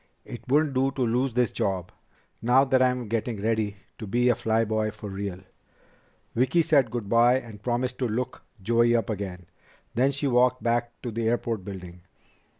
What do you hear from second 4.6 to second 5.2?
boy for